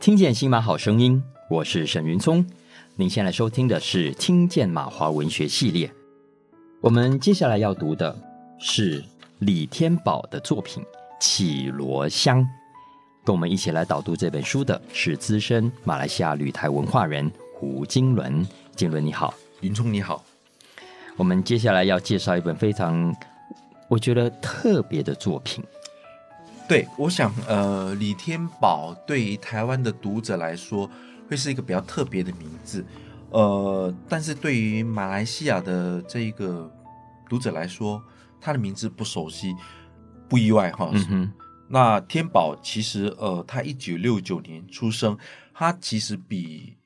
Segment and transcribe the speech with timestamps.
[0.00, 2.42] 听见新马好声音，我是沈云聪。
[2.96, 5.86] 您现在收听的是《听见马华文学系列》。
[6.80, 8.16] 我们接下来要读的
[8.58, 9.04] 是
[9.40, 10.88] 李天宝的作品《�
[11.20, 12.40] 绮罗香》。
[13.26, 18.42] 跟我们一起来导读这本书的是资深马来西亚旅台文化人胡金伦。
[18.74, 20.24] 金伦你好，云聪你好。
[21.18, 23.14] 我们接下来要介绍一本非常
[23.86, 25.62] 我觉得特别的作品。
[26.70, 30.88] 对，我想，呃，李天宝对于台湾的读者来说，
[31.28, 32.86] 会是一个比较特别的名字，
[33.30, 36.72] 呃，但是对于马来西亚的这一个
[37.28, 38.00] 读者来说，
[38.40, 39.52] 他的名字不熟悉，
[40.28, 40.88] 不意外哈。
[40.92, 41.32] 嗯哼。
[41.66, 45.18] 那天宝其实，呃，他一九六九年出生，
[45.52, 46.76] 他其实比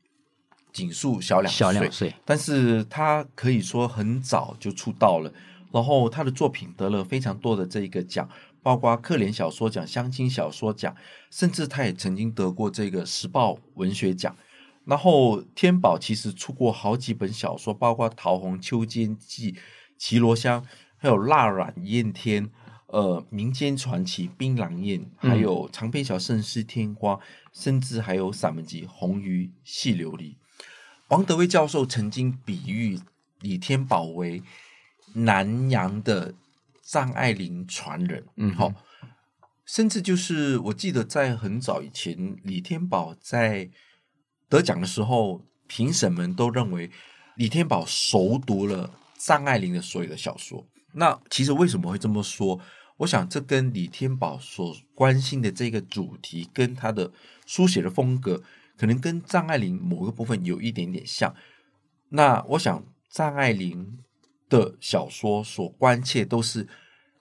[0.73, 5.31] 景树小两岁，小两岁，但是他可以说很早就出道了，
[5.75, 8.29] 然后他的作品得了非常多的这一个奖。
[8.63, 10.97] 包括课连小说奖、乡亲小说奖，
[11.31, 14.35] 甚至他也曾经得过这个时报文学奖。
[14.87, 19.53] 然后天宝其实出过好几本小说，包括《桃红秋间记》、
[19.99, 20.63] 《绮罗香》，
[20.97, 22.47] 还有《蜡染焰天》、
[22.87, 27.15] 呃，《民间传奇》、《槟榔宴》，还有长篇小说《盛世天花》，
[27.53, 30.33] 甚至还有散文集《红鱼细琉璃》。
[31.09, 32.99] 王德威教授曾经比喻
[33.41, 34.43] 李天宝为
[35.15, 36.35] 南洋的。
[36.87, 38.71] 张爱玲传人，嗯，好，
[39.65, 43.71] 甚至就是我记得在很早以前，李天宝在
[44.51, 46.91] 得奖的时候，评审们都认为
[47.37, 50.67] 李天宝熟读了张爱玲的所有的小说。
[50.93, 52.61] 那其实为什么会这么说？
[52.99, 57.11] 我想这跟李天宝所关心的这个主题，跟他的
[57.47, 58.43] 书写的风格，
[58.77, 61.35] 可能跟张爱玲某个部分有一点点像。
[62.11, 64.01] 那我想张爱玲。
[64.49, 66.67] 的小说所关切都是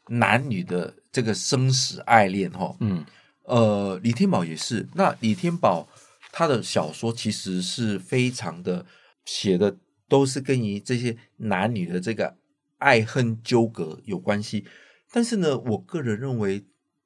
[0.09, 3.05] 男女的这个生死爱恋哈，嗯，
[3.43, 4.87] 呃，李天宝也是。
[4.93, 5.87] 那李天宝
[6.31, 8.85] 他的小说其实是非常的
[9.25, 12.35] 写的都是跟于这些男女的这个
[12.77, 14.65] 爱恨纠葛有关系。
[15.11, 16.65] 但是呢，我个人认为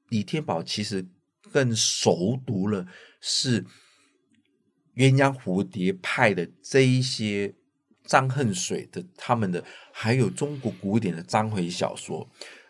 [0.10, 1.08] 李天宝其实
[1.52, 2.88] 更熟读了
[3.22, 3.64] 是
[4.96, 7.54] 鸳鸯蝴蝶派的这一些。
[8.08, 12.28] 张恨水的他们的，还有中国古典的章回小说，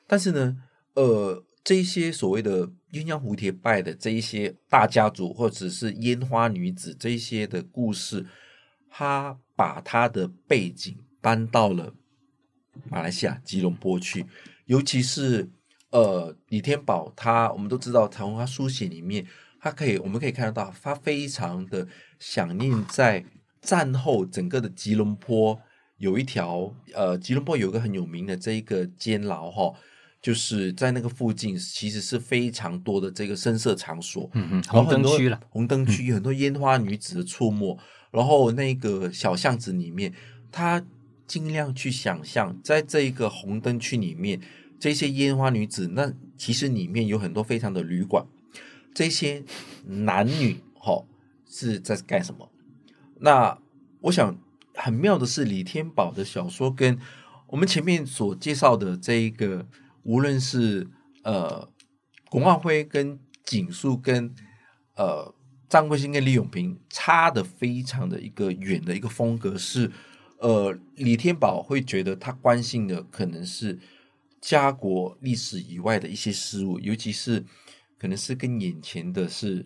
[0.07, 0.57] 但是呢，
[0.95, 8.25] 呃，这些所谓的鸳鸯蝴蝶派的这一些大家族，或者是烟花女子这一些的故事，
[8.89, 11.93] 他把他的背景搬到了
[12.89, 14.25] 马来西亚吉隆坡去，
[14.65, 15.47] 尤其是
[15.91, 19.23] 呃李天宝，他我们都知道，从他书写里面，
[19.61, 21.87] 他可以我们可以看得到，他非常的
[22.17, 23.23] 想念在。
[23.61, 25.59] 战后，整个的吉隆坡
[25.97, 29.73] 有一条呃，吉隆坡有一个很有名的这一个监牢哈，
[30.21, 37.77] 就是在那个附近，其实是非常多的这个声色场所，嗯嗯，红灯区了，红灯区很多烟花女子的出没，嗯、
[38.11, 40.13] 然后那个小巷子里面，
[40.51, 40.85] 他
[41.25, 44.39] 尽量去想象，在这一个红灯区里面，
[44.79, 48.25] 这些烟花女子，那其实里面有很多非常的旅馆，
[48.93, 49.43] 这些
[49.85, 51.03] 男女哈
[51.49, 52.49] 是在干什么？
[53.19, 53.57] 那
[54.01, 54.37] 我想
[54.75, 56.99] 很妙的是，李天宝的小说跟
[57.47, 59.65] 我们前面所介绍的这一个，
[60.03, 60.87] 无论是
[61.23, 61.67] 呃
[62.29, 64.33] 龚望辉跟景树跟
[64.95, 65.33] 呃
[65.67, 69.91] 张贵兴跟李永平，差的非常的一个远的一个风格是，
[70.39, 73.79] 呃李天宝会觉得他关心的可能是
[74.39, 77.43] 家国历史以外的一些事物，尤其是
[77.97, 79.65] 可能是跟眼前的是。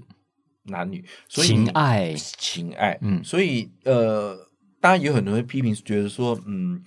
[0.63, 4.37] 男女，所以情爱，情爱，嗯，所以呃，
[4.79, 6.83] 当然有很多人批评，觉得说，嗯，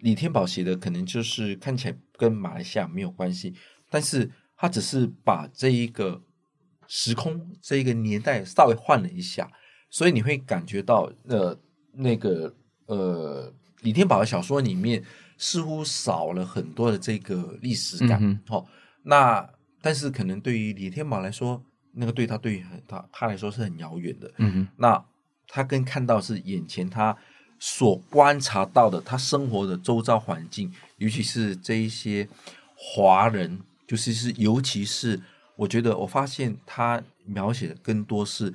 [0.00, 3.54] 李天宝写的可能就是看起来跟马来西亚没有关系，
[3.88, 6.20] 但是他只是把这一个
[6.88, 9.48] 时空、这一个年代稍微换了一下，
[9.90, 11.56] 所以你会感觉到，呃，
[11.92, 12.52] 那个
[12.86, 15.00] 呃，李天宝的小说里面
[15.38, 18.66] 似乎少了很多的这个历史感，嗯，哦，
[19.04, 19.48] 那
[19.80, 21.64] 但是可能对于李天宝来说。
[21.94, 25.04] 那个对他对他他来说是很遥远的，嗯哼，那
[25.48, 27.16] 他更看到是眼前他
[27.58, 32.28] 所观察到的他生活的周遭环境，尤其是这一些
[32.74, 35.20] 华人，就是是尤其是
[35.56, 38.52] 我觉得我发现他描写的更多是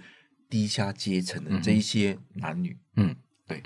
[0.49, 3.15] 低下阶层的这一些男女，嗯，
[3.47, 3.63] 对，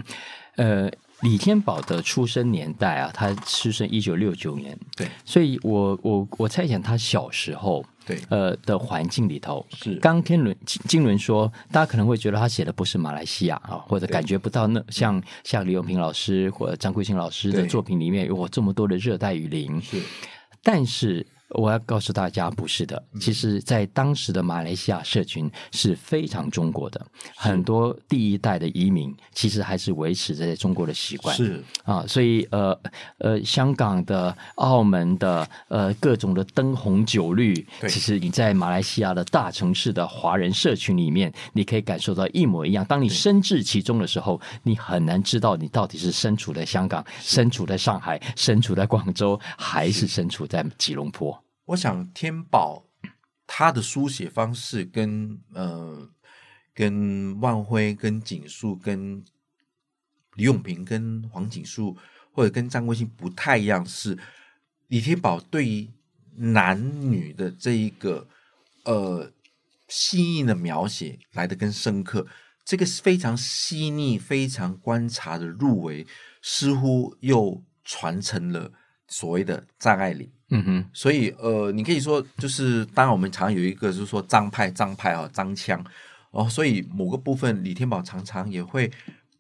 [0.56, 0.92] 呃。
[1.24, 9.96] 李天宝的出生年代啊，他出生一九六九年，对，所以我我我猜想他小时候，对，呃的环境里头是。
[9.96, 20.02] 刚天伦金伦说，大家可能会觉得他写的不是马来西亚啊，或者感觉不到那像像李永平老师或者张桂兴老师的作品里面有这么多的热带雨林，是。
[20.62, 23.02] 但是我要告诉大家，不是的。
[23.14, 27.06] 嗯、其实，在当时的马来西亚社群是非常中国的，
[27.36, 31.36] 很多第一代的移民其实还是维持着在中国的习惯。
[31.36, 32.80] 是啊，所以呃
[33.20, 37.54] 呃，香港的、澳门的呃各种的灯红酒绿，
[37.88, 42.84] 其实你在马来西亚的大城市的华人社群里面，你可以感受到一模一样。
[42.86, 51.43] 当你身置其中的时候，你很难知道你到底是身处在香港、身处在上海、身处在广州，还是身处在吉隆坡。
[51.66, 52.86] 我想天宝
[53.48, 56.10] 他的书写方式跟呃
[56.74, 59.24] 跟万辉、跟景树、跟
[60.36, 61.96] 李永平、跟黄锦树
[62.32, 64.18] 或者跟张贵兴不太一样，是
[64.88, 65.90] 李天宝对于
[66.36, 68.28] 男女的这一个
[68.86, 69.32] 呃
[69.88, 72.26] 细腻的描写来得更深刻，
[72.66, 76.08] 这个非常细腻、非常观察的入围，
[76.42, 78.72] 似乎又传承了
[79.08, 80.30] 所谓的张爱玲。
[80.50, 85.84] 嗯哼，所以呃，你可以说就是，当然我们常有一个就是说张派、张派啊、张腔
[86.32, 88.92] 哦，所以某个部分李天宝常常也会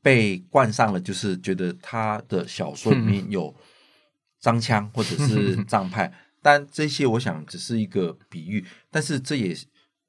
[0.02, 3.54] 被冠上了，就是觉得他的小说里面有
[4.40, 6.12] 张腔或者是 张派，
[6.42, 9.56] 但这些我想只是一个比喻，但是这也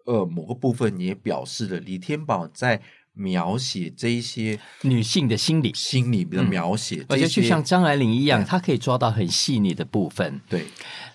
[0.06, 2.80] 呃某个部分也表示了李天宝在。
[3.16, 10.40] 描写这一些女性的心理、心理的描写，嗯、而且就像张爱玲一样，她可以抓到很细腻的部分。
[10.48, 10.64] 对，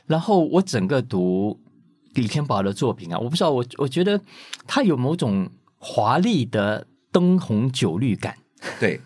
[0.08, 1.60] 然后我整个读
[2.14, 4.22] 李天宝的作品啊，我不知道我我觉得
[4.66, 8.38] 他有某种华丽的灯红酒绿感。
[8.80, 9.02] 对，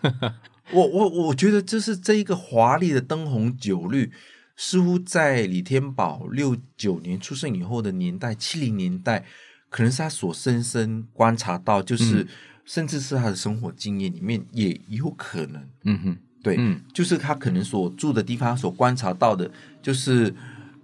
[0.72, 4.12] 我我我觉得就是这一个华丽的灯红酒绿，
[4.56, 9.24] 似乎在李天宝六九年出生以后的年代，七零年代，
[9.68, 12.22] 可能是他所深深观察到，就是。
[12.22, 12.28] 嗯
[12.64, 19.50] 甚至是他的生活经验里面也有可能，嗯哼，对，嗯，就是他可能所住的地方所观察到的，
[19.82, 20.34] 就是。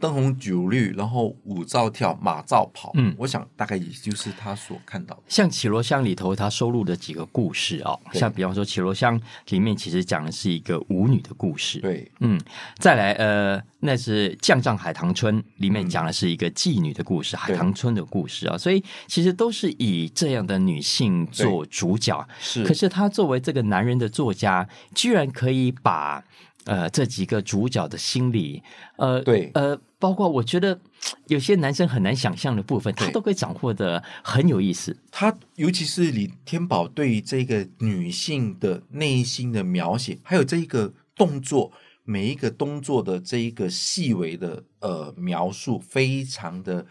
[0.00, 2.90] 灯红酒绿，然后舞照跳，马照跑。
[2.94, 5.22] 嗯，我想大概也就是他所看到的。
[5.28, 9.20] 像《绮罗香》里头，他收录的几个故事哦，像比方说《绮罗香》
[9.50, 11.78] 里面其实讲的是一个舞女的故事。
[11.80, 12.40] 对，嗯，
[12.78, 18.56] 再来呃，那是《将将海棠春》里面讲的是一个妓女的故事，嗯、海棠春的故事啊。
[18.56, 22.26] 所以其实都是以这样的女性做主角。
[22.40, 26.24] 是，可是他作为这个男人的作家，居然可以把。
[26.66, 28.62] 呃，这几个主角的心理，
[28.98, 30.78] 呃，对，呃，包括我觉得
[31.26, 34.94] 有些男生很难想象的部分，他都可以掌握的很有意思。
[35.10, 41.72] 他尤其是李天宝对于这个女性的内心的描写，还有这一个动作，
[42.04, 46.84] 每一个动作的这一个细微的呃描述，非常的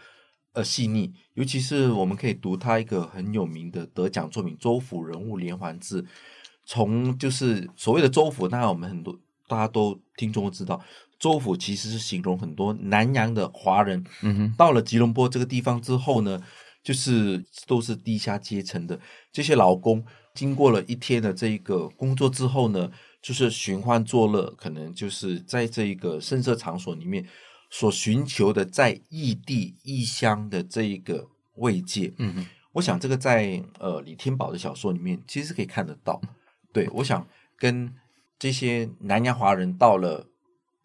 [0.54, 1.12] 呃细腻。
[1.34, 6.02] 尤其是我们可以读他一个很有名的得奖作品《周府人物连环志》，
[6.66, 9.16] 从就是所谓的周府，当然我们很多。
[9.50, 10.80] 大家都听众都知道，
[11.18, 16.40] 州府其实是形容很多南洋的华人，嗯哼，到了吉隆坡这个地方之后呢，
[16.84, 18.96] 就是都是低下阶层的。
[19.32, 20.04] 这些劳工，
[20.36, 22.88] 经过了一天的这个工作之后呢，
[23.20, 27.26] 就是寻欢作乐，可能就是在这一个声色场所里面
[27.70, 31.26] 所寻求的在异地异乡的这一个
[31.56, 36.20] 慰藉，嗯哼，我想这个在呃李天宝的小说里面其实可以看得到，
[36.72, 37.26] 对，我想
[37.58, 37.92] 跟。
[38.40, 40.26] 这些南洋华人到了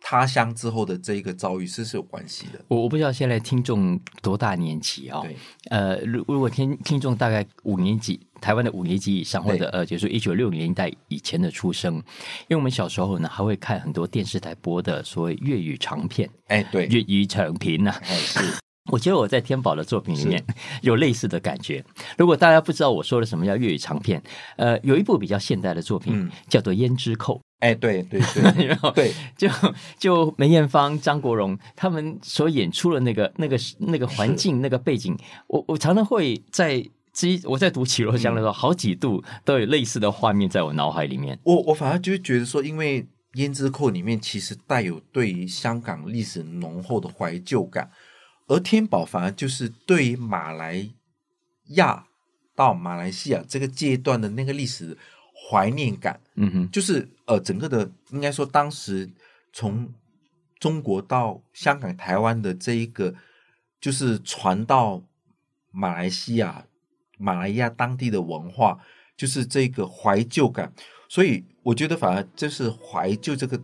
[0.01, 2.59] 他乡之后的这一个遭遇，是是有关系的。
[2.67, 5.21] 我我不知道现在听众多大年纪啊、哦？
[5.23, 5.35] 对，
[5.71, 18.39] 呃，如如果听听众大概五年级，台湾的五年级以上，或者呃，就是一九六零年代以前的出生，因为我们小时候呢，还会看很多电视台播的所谓粤语长片，哎，对，粤语长片呐、啊，哎是。
[18.91, 20.45] 我觉得我在天宝的作品里面
[20.83, 21.83] 有类似的感觉。
[22.19, 24.21] 如果大家不知道我说的什么叫粤语长片，
[24.57, 27.39] 呃，有一部比较现代的作品、嗯、叫做《胭脂扣》。
[27.59, 29.49] 哎，对对对， 然后对，就
[29.97, 41.39] 就梅艳芳、张国荣他们所演出的那个那个那个环境、那个背景，我我常常会在之我在读《绮罗香》的时候，好几度都有类似的画面在我脑海里面。
[41.43, 43.01] 我我反而就觉得说，因为
[43.33, 47.89] 《胭脂扣》里面其实带有对于香港历史浓厚的怀旧感。
[48.47, 50.87] 而天宝反而就是对于马来
[51.69, 52.05] 亚
[52.55, 54.95] 到马来西亚这个阶段的那个历史
[55.35, 59.09] 怀念感，嗯哼，就是呃整个的应该说当时
[59.53, 59.93] 从
[60.59, 63.13] 中国到香港、台湾的这一个，
[63.79, 65.03] 就是传到
[65.71, 66.65] 马来西亚、
[67.17, 68.79] 马来亚当地的文化，
[69.17, 70.73] 就是这个怀旧感。
[71.09, 73.61] 所以我觉得反而就是怀旧这个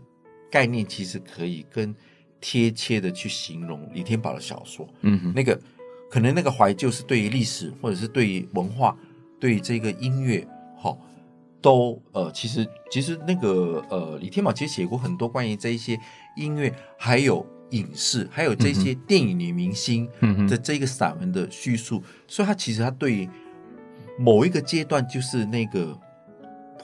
[0.51, 1.95] 概念，其实可以更。
[2.43, 5.61] 贴切的去形容李天宝的小说，嗯哼，那个
[6.09, 8.97] 可能那个怀旧是对于历史，或者是对于文化，
[9.39, 10.43] 对于这个音乐，
[10.75, 10.97] 好，
[11.61, 15.99] 都呃，其实其实那个呃，李天宝其实写过很多关于这一些
[16.35, 20.09] 音乐，还有影视，还有这些电影女明星
[20.49, 23.29] 的这个散文的叙述，嗯、所以他其实他对
[24.17, 25.97] 某一个阶段就是那个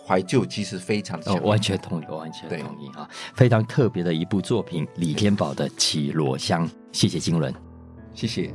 [0.05, 1.41] 怀旧，其实非常的、哦。
[1.43, 3.09] 完全同意，完全同意啊！
[3.35, 6.67] 非常特别的一部作品，李天宝的《绮罗香》。
[6.93, 7.53] 谢谢金伦，
[8.13, 8.53] 谢谢。